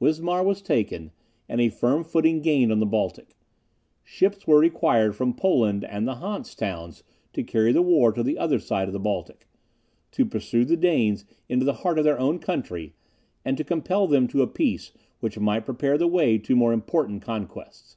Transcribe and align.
Wismar 0.00 0.42
was 0.42 0.60
taken, 0.60 1.12
and 1.48 1.60
a 1.60 1.68
firm 1.68 2.02
footing 2.02 2.42
gained 2.42 2.72
on 2.72 2.80
the 2.80 2.84
Baltic. 2.84 3.36
Ships 4.02 4.44
were 4.44 4.58
required 4.58 5.14
from 5.14 5.32
Poland 5.36 5.84
and 5.84 6.04
the 6.04 6.16
Hanse 6.16 6.56
towns 6.56 7.04
to 7.32 7.44
carry 7.44 7.70
the 7.70 7.80
war 7.80 8.10
to 8.10 8.24
the 8.24 8.38
other 8.38 8.58
side 8.58 8.88
of 8.88 8.92
the 8.92 8.98
Baltic; 8.98 9.46
to 10.10 10.26
pursue 10.26 10.64
the 10.64 10.76
Danes 10.76 11.24
into 11.48 11.64
the 11.64 11.74
heart 11.74 11.96
of 11.96 12.04
their 12.04 12.18
own 12.18 12.40
country, 12.40 12.94
and 13.44 13.56
to 13.56 13.62
compel 13.62 14.08
them 14.08 14.26
to 14.26 14.42
a 14.42 14.48
peace 14.48 14.90
which 15.20 15.38
might 15.38 15.64
prepare 15.64 15.96
the 15.96 16.08
way 16.08 16.38
to 16.38 16.56
more 16.56 16.72
important 16.72 17.22
conquests. 17.22 17.96